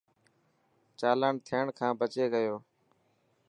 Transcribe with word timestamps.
چالان 0.99 1.35
ٿيڻ 1.47 1.65
کان 1.77 1.91
بچي 1.99 2.25
گيو. 2.33 2.55